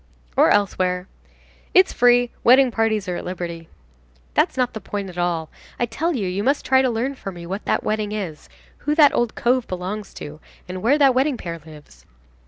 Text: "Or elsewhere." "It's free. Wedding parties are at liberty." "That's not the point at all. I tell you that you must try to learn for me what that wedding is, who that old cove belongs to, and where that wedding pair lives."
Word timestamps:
"Or 0.35 0.49
elsewhere." 0.49 1.07
"It's 1.75 1.93
free. 1.93 2.31
Wedding 2.43 2.71
parties 2.71 3.07
are 3.07 3.17
at 3.17 3.23
liberty." 3.23 3.69
"That's 4.33 4.57
not 4.57 4.73
the 4.73 4.81
point 4.81 5.11
at 5.11 5.17
all. 5.19 5.51
I 5.79 5.85
tell 5.85 6.15
you 6.15 6.23
that 6.25 6.31
you 6.31 6.43
must 6.43 6.65
try 6.65 6.81
to 6.81 6.89
learn 6.89 7.13
for 7.13 7.31
me 7.31 7.45
what 7.45 7.65
that 7.65 7.83
wedding 7.83 8.11
is, 8.11 8.49
who 8.77 8.95
that 8.95 9.13
old 9.13 9.35
cove 9.35 9.67
belongs 9.67 10.15
to, 10.15 10.39
and 10.67 10.81
where 10.81 10.97
that 10.97 11.13
wedding 11.13 11.37
pair 11.37 11.59
lives." 11.63 12.07